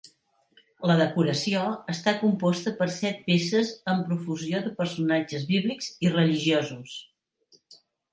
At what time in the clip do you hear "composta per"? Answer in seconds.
2.21-2.87